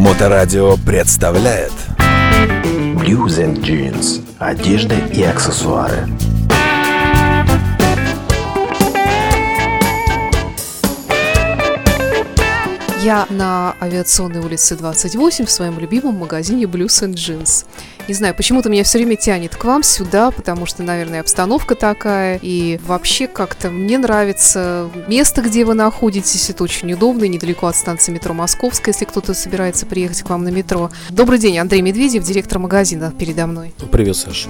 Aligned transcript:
Моторадио 0.00 0.78
представляет 0.78 1.72
Blues 2.96 3.36
and 3.36 3.60
Jeans. 3.60 4.24
Одежда 4.38 4.96
и 4.96 5.22
аксессуары. 5.22 6.08
Я 13.02 13.26
на 13.28 13.76
авиационной 13.78 14.40
улице 14.40 14.74
28 14.74 15.44
в 15.44 15.50
своем 15.50 15.78
любимом 15.78 16.14
магазине 16.14 16.64
Blues 16.64 17.02
and 17.02 17.12
Jeans. 17.12 17.66
Не 18.10 18.14
знаю, 18.14 18.34
почему-то 18.34 18.68
меня 18.68 18.82
все 18.82 18.98
время 18.98 19.14
тянет 19.14 19.54
к 19.54 19.62
вам 19.62 19.84
сюда, 19.84 20.32
потому 20.32 20.66
что, 20.66 20.82
наверное, 20.82 21.20
обстановка 21.20 21.76
такая. 21.76 22.40
И 22.42 22.80
вообще 22.84 23.28
как-то 23.28 23.70
мне 23.70 23.98
нравится 23.98 24.90
место, 25.06 25.42
где 25.42 25.64
вы 25.64 25.74
находитесь. 25.74 26.50
Это 26.50 26.64
очень 26.64 26.92
удобно, 26.92 27.22
недалеко 27.26 27.68
от 27.68 27.76
станции 27.76 28.10
метро 28.10 28.34
Московская, 28.34 28.90
если 28.90 29.04
кто-то 29.04 29.32
собирается 29.32 29.86
приехать 29.86 30.22
к 30.22 30.28
вам 30.28 30.42
на 30.42 30.48
метро. 30.48 30.90
Добрый 31.10 31.38
день, 31.38 31.56
Андрей 31.58 31.82
Медведев, 31.82 32.24
директор 32.24 32.58
магазина 32.58 33.14
передо 33.16 33.46
мной. 33.46 33.72
Привет, 33.92 34.16
Саша. 34.16 34.48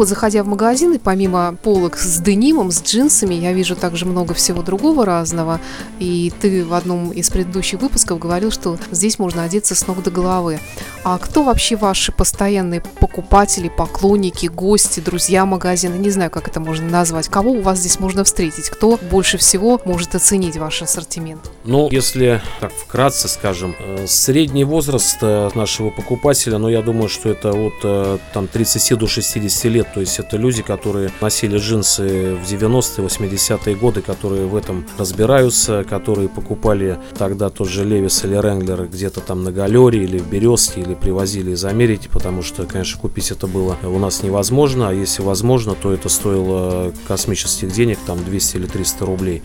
Вот, 0.00 0.08
заходя 0.08 0.42
в 0.42 0.46
магазин, 0.46 0.94
и 0.94 0.98
помимо 0.98 1.56
полок 1.62 1.98
с 1.98 2.20
денимом, 2.22 2.70
с 2.70 2.82
джинсами, 2.82 3.34
я 3.34 3.52
вижу 3.52 3.76
также 3.76 4.06
много 4.06 4.32
всего 4.32 4.62
другого 4.62 5.04
разного. 5.04 5.60
И 5.98 6.32
ты 6.40 6.64
в 6.64 6.72
одном 6.72 7.10
из 7.10 7.28
предыдущих 7.28 7.82
выпусков 7.82 8.18
говорил, 8.18 8.50
что 8.50 8.78
здесь 8.90 9.18
можно 9.18 9.42
одеться 9.42 9.74
с 9.74 9.86
ног 9.86 10.02
до 10.02 10.10
головы. 10.10 10.58
А 11.04 11.18
кто 11.18 11.42
вообще 11.42 11.76
ваши 11.76 12.12
постоянные 12.12 12.80
покупатели, 12.80 13.68
поклонники, 13.68 14.46
гости, 14.46 15.00
друзья 15.00 15.44
магазина? 15.44 15.96
Не 15.96 16.08
знаю, 16.08 16.30
как 16.30 16.48
это 16.48 16.60
можно 16.60 16.88
назвать. 16.88 17.28
Кого 17.28 17.50
у 17.50 17.60
вас 17.60 17.80
здесь 17.80 18.00
можно 18.00 18.24
встретить? 18.24 18.70
Кто 18.70 18.98
больше 19.10 19.36
всего 19.36 19.82
может 19.84 20.14
оценить 20.14 20.56
ваш 20.56 20.80
ассортимент? 20.80 21.50
Ну, 21.64 21.90
если 21.90 22.40
так 22.60 22.72
вкратце 22.72 23.28
скажем, 23.28 23.76
э, 23.78 24.06
средний 24.06 24.64
возраст 24.64 25.18
э, 25.20 25.50
нашего 25.54 25.90
покупателя, 25.90 26.56
ну, 26.56 26.70
я 26.70 26.80
думаю, 26.80 27.10
что 27.10 27.28
это 27.28 27.50
от 27.50 27.74
э, 27.82 28.18
там 28.32 28.48
30 28.48 28.98
до 28.98 29.06
60 29.06 29.64
лет 29.64 29.89
лет. 29.89 29.89
То 29.94 30.00
есть 30.00 30.18
это 30.18 30.36
люди, 30.36 30.62
которые 30.62 31.10
носили 31.20 31.58
джинсы 31.58 32.36
в 32.36 32.44
90-е, 32.50 33.06
80-е 33.06 33.76
годы, 33.76 34.02
которые 34.02 34.46
в 34.46 34.56
этом 34.56 34.86
разбираются, 34.98 35.84
которые 35.88 36.28
покупали 36.28 36.98
тогда 37.16 37.50
тот 37.50 37.68
же 37.68 37.84
Левис 37.84 38.24
или 38.24 38.34
Ренглер 38.34 38.86
где-то 38.86 39.20
там 39.20 39.44
на 39.44 39.52
Галере 39.52 40.04
или 40.04 40.18
в 40.18 40.28
Березке, 40.28 40.80
или 40.80 40.94
привозили 40.94 41.52
из 41.52 41.64
Америки, 41.64 42.08
потому 42.12 42.42
что, 42.42 42.64
конечно, 42.64 43.00
купить 43.00 43.30
это 43.30 43.46
было 43.46 43.76
у 43.82 43.98
нас 43.98 44.22
невозможно, 44.22 44.88
а 44.88 44.92
если 44.92 45.22
возможно, 45.22 45.74
то 45.74 45.92
это 45.92 46.08
стоило 46.08 46.92
космических 47.06 47.72
денег, 47.72 47.98
там 48.06 48.22
200 48.24 48.56
или 48.56 48.66
300 48.66 49.04
рублей 49.06 49.42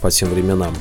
по 0.00 0.10
тем 0.10 0.30
временам. 0.30 0.74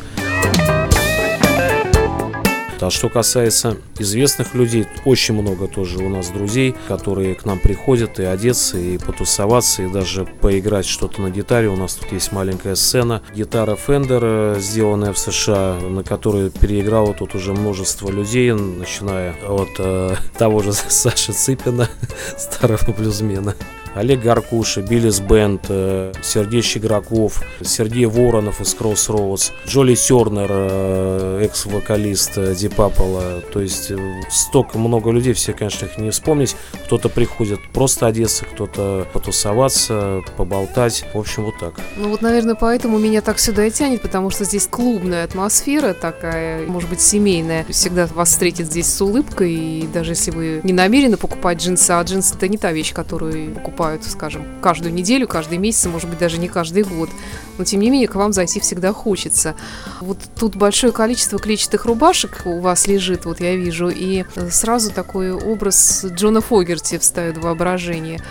А 2.86 2.91
что 2.91 3.09
касается 3.09 3.78
известных 3.97 4.53
людей, 4.53 4.86
очень 5.05 5.33
много 5.33 5.67
тоже 5.67 5.97
у 5.97 6.08
нас 6.08 6.30
друзей, 6.30 6.75
которые 6.88 7.33
к 7.33 7.44
нам 7.44 7.58
приходят 7.58 8.19
и 8.19 8.23
одеться, 8.23 8.78
и 8.78 9.00
потусоваться, 9.00 9.81
и 9.81 9.88
даже 9.88 10.25
поиграть 10.25 10.86
что-то 10.86 11.19
на 11.23 11.31
гитаре. 11.31 11.67
У 11.67 11.75
нас 11.75 11.95
тут 11.95 12.11
есть 12.11 12.31
маленькая 12.31 12.75
сцена. 12.75 13.23
Гитара 13.33 13.75
Fender, 13.75 14.19
э, 14.22 14.59
сделанная 14.59 15.13
в 15.13 15.17
США, 15.17 15.80
на 15.80 16.03
которую 16.03 16.52
переиграло 16.52 17.16
тут 17.16 17.33
уже 17.33 17.53
множество 17.53 18.11
людей, 18.11 18.52
начиная 18.52 19.33
от 19.47 19.69
э, 19.80 20.16
того 20.38 20.61
же 20.61 20.72
Саши 20.72 21.33
Цыпина, 21.33 21.89
старого 22.38 22.91
блюзмена, 22.91 23.56
Олег 23.95 24.21
Гаркуша, 24.21 24.81
Биллис 24.81 25.21
Бенд, 25.21 25.67
э, 25.69 26.11
Сергей 26.21 26.61
Щеграков, 26.61 27.41
Сергей 27.61 28.05
Воронов 28.05 28.59
из 28.59 28.75
Crossroads, 28.75 29.51
Джоли 29.65 29.95
Тернер, 29.95 30.49
э, 30.51 31.45
экс-вокалист 31.45 32.55
Дипапола. 32.55 33.41
То 33.53 33.61
есть 33.61 33.91
э, 33.91 33.97
столько 34.29 34.77
много 34.77 35.11
людей, 35.11 35.31
все, 35.31 35.53
конечно, 35.53 35.85
их 35.85 35.97
не 35.97 36.09
вспомнить. 36.09 36.57
Кто-то 36.85 37.07
приходит 37.07 37.59
просто 37.71 38.07
одеться, 38.07 38.43
кто-то 38.43 39.07
потусоваться, 39.13 40.22
поболтать. 40.35 41.06
В 41.13 41.17
общем, 41.17 41.45
вот 41.45 41.57
так. 41.57 41.75
Ну 41.95 42.09
вот, 42.09 42.22
наверное, 42.22 42.56
поэтому 42.56 43.00
меня 43.00 43.22
так 43.22 43.39
сюда 43.39 43.66
и 43.66 43.72
тянет, 43.72 44.01
потому 44.01 44.29
что 44.29 44.44
здесь 44.44 44.67
клубная 44.67 45.23
атмосфера 45.23 45.94
такая, 45.94 46.67
может 46.67 46.89
быть, 46.89 47.00
семейная. 47.00 47.66
Всегда 47.69 48.07
вас 48.07 48.29
встретит 48.29 48.66
здесь 48.66 48.94
с 48.94 49.01
улыбкой, 49.01 49.53
и 49.53 49.88
даже 49.88 50.12
если 50.12 50.31
вы 50.31 50.59
не 50.63 50.73
намерены 50.73 51.16
покупать 51.16 51.59
джинсы, 51.59 51.91
а 51.91 52.03
джинсы 52.03 52.35
это 52.35 52.50
не 52.50 52.57
та 52.57 52.73
вещь, 52.73 52.94
которую 52.94 53.56
покупают 53.56 53.84
покупают, 53.85 54.03
скажем, 54.03 54.46
каждую 54.62 54.94
неделю, 54.94 55.28
каждый 55.28 55.59
месяц, 55.59 55.85
может 55.85 56.09
быть, 56.09 56.18
даже 56.18 56.40
не 56.40 56.47
каждый 56.47 56.84
год. 56.84 57.09
Но, 57.57 57.63
тем 57.66 57.81
не 57.81 57.90
менее, 57.90 58.07
к 58.07 58.16
вам 58.16 58.34
зайти 58.34 58.59
всегда 58.59 58.91
хочется. 58.94 59.56
Вот 60.01 60.18
тут 60.35 60.56
большое 60.56 60.91
количество 60.91 61.38
клетчатых 61.38 61.85
рубашек 61.85 62.41
у 62.45 62.59
вас 62.59 62.88
лежит, 62.88 63.25
вот 63.25 63.40
я 63.40 63.56
вижу, 63.56 63.90
и 63.90 64.25
сразу 64.50 64.91
такой 64.91 65.31
образ 65.31 66.06
Джона 66.06 66.41
Фогерти 66.41 66.97
встает 66.97 67.38
в 67.38 67.41
воображение. 67.41 68.22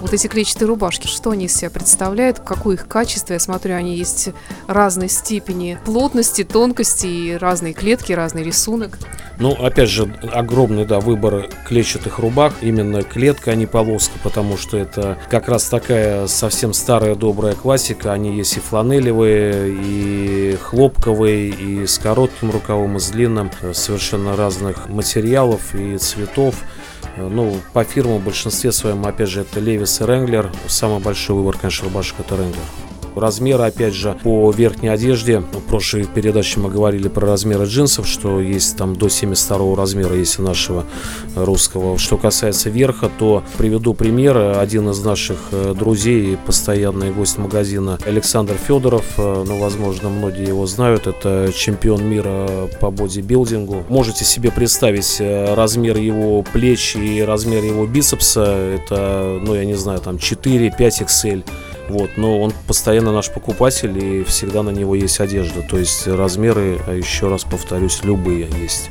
Вот 0.00 0.14
эти 0.14 0.26
клетчатые 0.28 0.68
рубашки, 0.68 1.06
что 1.06 1.30
они 1.30 1.46
из 1.46 1.54
себя 1.54 1.70
представляют, 1.70 2.38
какое 2.38 2.76
их 2.76 2.86
качество? 2.86 3.32
Я 3.32 3.40
смотрю, 3.40 3.74
они 3.74 3.96
есть 3.96 4.30
разной 4.66 5.08
степени 5.08 5.78
плотности, 5.84 6.44
тонкости, 6.44 7.06
и 7.06 7.36
разные 7.36 7.74
клетки, 7.74 8.12
разный 8.12 8.44
рисунок. 8.44 8.98
Ну, 9.40 9.52
опять 9.52 9.88
же, 9.88 10.12
огромный, 10.32 10.84
да, 10.84 11.00
выбор 11.00 11.48
клетчатых 11.66 12.18
рубах. 12.18 12.54
Именно 12.60 13.02
клетка, 13.02 13.52
а 13.52 13.54
не 13.54 13.66
полоска, 13.66 14.18
потому 14.22 14.56
что 14.56 14.76
это 14.76 15.18
как 15.28 15.48
раз 15.48 15.64
такая 15.64 16.26
совсем 16.26 16.72
старая 16.72 17.14
добрая 17.14 17.54
классика. 17.54 18.12
Они 18.12 18.36
есть 18.36 18.56
и 18.56 18.60
фланелевые, 18.60 19.72
и 19.72 20.56
хлопковые, 20.60 21.48
и 21.48 21.86
с 21.86 21.98
коротким 21.98 22.50
рукавом, 22.50 22.96
и 22.96 23.00
с 23.00 23.08
длинным. 23.10 23.50
Совершенно 23.72 24.36
разных 24.36 24.88
материалов 24.88 25.74
и 25.74 25.98
цветов. 25.98 26.56
Ну, 27.16 27.60
по 27.72 27.84
фирмам 27.84 28.18
в 28.18 28.24
большинстве 28.24 28.72
своем, 28.72 29.04
опять 29.06 29.28
же, 29.28 29.40
это 29.40 29.60
Левис 29.60 30.00
и 30.00 30.04
Ренглер. 30.04 30.50
Самый 30.66 31.00
большой 31.00 31.36
выбор, 31.36 31.56
конечно, 31.58 31.84
рубашек 31.84 32.20
это 32.20 32.36
Ренглер. 32.36 32.87
Размеры, 33.18 33.64
опять 33.64 33.94
же, 33.94 34.16
по 34.22 34.50
верхней 34.50 34.88
одежде. 34.88 35.40
В 35.40 35.60
прошлой 35.68 36.04
передаче 36.04 36.60
мы 36.60 36.70
говорили 36.70 37.08
про 37.08 37.26
размеры 37.26 37.66
джинсов, 37.66 38.06
что 38.06 38.40
есть 38.40 38.76
там 38.76 38.96
до 38.96 39.08
72 39.08 39.76
размера, 39.76 40.16
если 40.16 40.42
нашего 40.42 40.84
русского. 41.34 41.98
Что 41.98 42.16
касается 42.16 42.70
верха, 42.70 43.10
то 43.18 43.42
приведу 43.56 43.94
пример. 43.94 44.58
Один 44.58 44.90
из 44.90 45.02
наших 45.02 45.38
э, 45.52 45.74
друзей, 45.78 46.36
постоянный 46.46 47.10
гость 47.10 47.38
магазина 47.38 47.98
Александр 48.06 48.54
Федоров, 48.54 49.04
э, 49.18 49.44
ну, 49.46 49.58
возможно, 49.58 50.08
многие 50.08 50.46
его 50.46 50.66
знают, 50.66 51.06
это 51.06 51.52
чемпион 51.54 52.04
мира 52.04 52.68
по 52.80 52.90
бодибилдингу. 52.90 53.84
Можете 53.88 54.24
себе 54.24 54.50
представить 54.50 55.16
э, 55.20 55.54
размер 55.54 55.96
его 55.98 56.42
плеч 56.42 56.96
и 56.96 57.22
размер 57.22 57.64
его 57.64 57.86
бицепса. 57.86 58.44
Это, 58.44 59.38
ну, 59.42 59.54
я 59.54 59.64
не 59.64 59.74
знаю, 59.74 60.00
там 60.00 60.16
4-5 60.16 60.70
XL. 60.78 61.44
Вот, 61.88 62.16
но 62.16 62.40
он 62.40 62.52
постоянно 62.66 63.12
наш 63.12 63.30
покупатель 63.30 63.96
и 63.98 64.24
всегда 64.24 64.62
на 64.62 64.70
него 64.70 64.94
есть 64.94 65.20
одежда. 65.20 65.62
То 65.62 65.78
есть 65.78 66.06
размеры, 66.06 66.78
а 66.86 66.92
еще 66.92 67.28
раз 67.28 67.44
повторюсь, 67.44 68.00
любые 68.02 68.48
есть. 68.60 68.90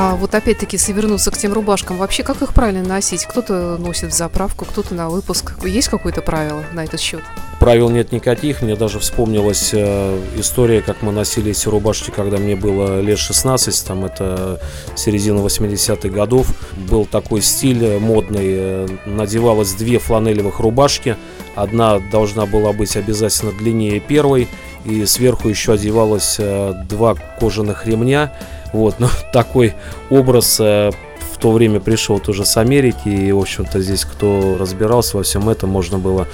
А 0.00 0.14
вот 0.14 0.32
опять-таки, 0.32 0.76
если 0.76 0.92
вернуться 0.92 1.32
к 1.32 1.36
тем 1.36 1.52
рубашкам, 1.52 1.96
вообще 1.96 2.22
как 2.22 2.40
их 2.40 2.54
правильно 2.54 2.84
носить? 2.86 3.24
Кто-то 3.24 3.78
носит 3.78 4.12
в 4.12 4.16
заправку, 4.16 4.64
кто-то 4.64 4.94
на 4.94 5.08
выпуск. 5.08 5.56
Есть 5.64 5.88
какое-то 5.88 6.22
правило 6.22 6.62
на 6.72 6.84
этот 6.84 7.00
счет? 7.00 7.20
Правил 7.58 7.90
нет 7.90 8.12
никаких. 8.12 8.62
Мне 8.62 8.76
даже 8.76 9.00
вспомнилась 9.00 9.70
э, 9.72 10.20
история, 10.36 10.82
как 10.82 11.02
мы 11.02 11.10
носили 11.10 11.50
эти 11.50 11.68
рубашки, 11.68 12.12
когда 12.12 12.36
мне 12.36 12.54
было 12.54 13.00
лет 13.00 13.18
16. 13.18 13.86
Там 13.88 14.04
это 14.04 14.60
середина 14.94 15.40
80-х 15.40 16.08
годов. 16.10 16.54
Был 16.88 17.04
такой 17.04 17.42
стиль 17.42 17.98
модный. 17.98 18.46
Э, 18.46 18.88
надевалось 19.04 19.72
две 19.72 19.98
фланелевых 19.98 20.60
рубашки. 20.60 21.16
Одна 21.56 21.98
должна 21.98 22.46
была 22.46 22.72
быть 22.72 22.96
обязательно 22.96 23.50
длиннее 23.50 23.98
первой. 23.98 24.46
И 24.84 25.04
сверху 25.06 25.48
еще 25.48 25.72
одевалось 25.72 26.36
э, 26.38 26.84
два 26.88 27.16
кожаных 27.40 27.84
ремня. 27.84 28.32
Вот, 28.72 28.98
но 28.98 29.08
такой 29.32 29.74
образ 30.10 30.58
э, 30.60 30.90
в 31.32 31.38
то 31.38 31.52
время 31.52 31.80
пришел 31.80 32.18
тоже 32.18 32.44
с 32.44 32.56
Америки, 32.56 33.08
и, 33.08 33.32
в 33.32 33.38
общем-то, 33.38 33.80
здесь 33.80 34.04
кто 34.04 34.56
разбирался 34.58 35.16
во 35.16 35.22
всем 35.22 35.48
этом, 35.48 35.70
можно 35.70 35.98
было 35.98 36.26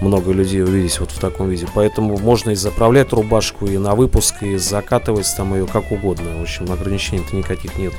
много 0.00 0.32
людей 0.32 0.62
увидеть 0.62 1.00
вот 1.00 1.10
в 1.10 1.18
таком 1.18 1.48
виде. 1.48 1.66
Поэтому 1.74 2.16
можно 2.18 2.50
и 2.50 2.54
заправлять 2.54 3.12
рубашку, 3.12 3.66
и 3.66 3.76
на 3.78 3.94
выпуск, 3.94 4.42
и 4.42 4.56
закатывать 4.56 5.26
там 5.36 5.54
ее 5.54 5.66
как 5.66 5.90
угодно. 5.90 6.38
В 6.38 6.42
общем, 6.42 6.70
ограничений-то 6.70 7.34
никаких 7.34 7.76
нет. 7.76 7.92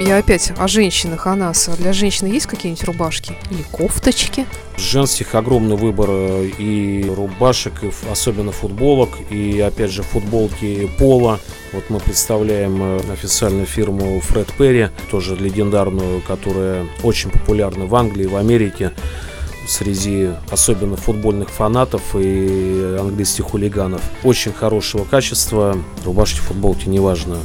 Я 0.00 0.16
опять 0.16 0.50
о 0.56 0.66
женщинах, 0.66 1.26
о 1.26 1.36
нас. 1.36 1.68
А 1.68 1.76
для 1.76 1.92
женщины 1.92 2.28
есть 2.28 2.46
какие-нибудь 2.46 2.84
рубашки 2.84 3.36
или 3.50 3.62
кофточки? 3.70 4.46
Женских 4.78 5.34
огромный 5.34 5.76
выбор 5.76 6.08
э, 6.10 6.46
и 6.58 7.04
рубашек, 7.04 7.84
и 7.84 7.90
особенно 8.10 8.50
футболок, 8.50 9.10
и 9.28 9.60
опять 9.60 9.90
же 9.90 10.02
футболки 10.02 10.90
пола. 10.98 11.38
Вот 11.74 11.84
мы 11.90 12.00
представляем 12.00 12.82
э, 12.82 13.12
официальную 13.12 13.66
фирму 13.66 14.18
Фред 14.20 14.50
Перри, 14.54 14.88
тоже 15.10 15.36
легендарную, 15.36 16.22
которая 16.22 16.86
очень 17.02 17.30
популярна 17.30 17.84
в 17.84 17.94
Англии, 17.94 18.24
в 18.24 18.36
Америке 18.36 18.92
среди 19.68 20.30
особенно 20.50 20.96
футбольных 20.96 21.50
фанатов 21.50 22.16
и 22.16 22.96
английских 22.98 23.44
хулиганов. 23.44 24.00
Очень 24.24 24.54
хорошего 24.54 25.04
качества. 25.04 25.76
Рубашки, 26.06 26.38
футболки, 26.38 26.88
неважно 26.88 27.36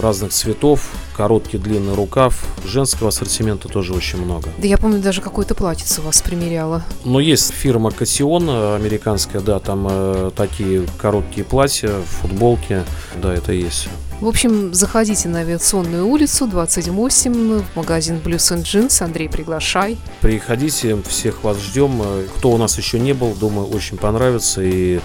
разных 0.00 0.32
цветов, 0.32 0.90
короткий, 1.16 1.58
длинный 1.58 1.94
рукав. 1.94 2.44
Женского 2.64 3.08
ассортимента 3.08 3.68
тоже 3.68 3.94
очень 3.94 4.22
много. 4.22 4.48
Да 4.58 4.66
я 4.66 4.78
помню, 4.78 5.00
даже 5.00 5.20
какое-то 5.20 5.54
платьице 5.54 6.00
у 6.00 6.04
вас 6.04 6.20
примеряла. 6.22 6.82
Но 7.04 7.20
есть 7.20 7.52
фирма 7.52 7.90
Кассион 7.90 8.48
американская, 8.48 9.40
да, 9.40 9.58
там 9.58 9.86
э, 9.90 10.30
такие 10.36 10.86
короткие 10.98 11.44
платья, 11.44 11.90
футболки, 12.20 12.84
да, 13.22 13.34
это 13.34 13.52
есть. 13.52 13.88
В 14.20 14.26
общем, 14.26 14.74
заходите 14.74 15.28
на 15.28 15.40
авиационную 15.40 16.04
улицу 16.06 16.48
28 16.48 17.60
в 17.60 17.76
магазин 17.76 18.16
Blues 18.16 18.52
and 18.52 18.64
Jeans. 18.64 19.02
Андрей, 19.02 19.28
приглашай. 19.28 19.96
Приходите, 20.20 21.00
всех 21.06 21.44
вас 21.44 21.58
ждем. 21.58 22.02
Кто 22.36 22.50
у 22.50 22.56
нас 22.56 22.76
еще 22.78 22.98
не 22.98 23.12
был, 23.12 23.34
думаю, 23.34 23.68
очень 23.68 23.96
понравится, 23.96 24.60
и 24.60 24.98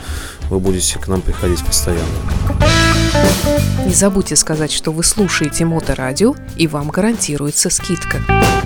вы 0.49 0.59
будете 0.59 0.97
к 0.97 1.07
нам 1.07 1.21
приходить 1.21 1.63
постоянно. 1.63 2.82
Не 3.85 3.93
забудьте 3.93 4.35
сказать, 4.35 4.71
что 4.71 4.91
вы 4.91 5.03
слушаете 5.03 5.65
Моторадио, 5.65 6.35
и 6.57 6.67
вам 6.67 6.89
гарантируется 6.89 7.69
скидка. 7.69 8.17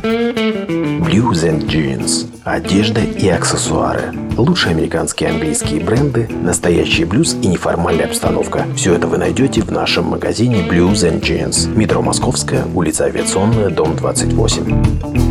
Blues 0.04 1.44
and 1.44 1.68
Jeans. 1.68 2.28
Одежда 2.44 3.02
и 3.02 3.28
аксессуары. 3.28 4.14
Лучшие 4.38 4.72
американские 4.72 5.30
и 5.30 5.34
английские 5.34 5.82
бренды, 5.82 6.30
настоящий 6.30 7.04
блюз 7.04 7.36
и 7.42 7.48
неформальная 7.48 8.06
обстановка. 8.06 8.66
Все 8.76 8.94
это 8.94 9.08
вы 9.08 9.18
найдете 9.18 9.62
в 9.62 9.72
нашем 9.72 10.06
магазине 10.06 10.62
Blues 10.68 11.04
and 11.04 11.22
Jeans. 11.22 11.68
Метро 11.76 12.02
Московская, 12.02 12.66
улица 12.74 13.06
Авиационная, 13.06 13.70
дом 13.70 13.96
28. 13.96 15.27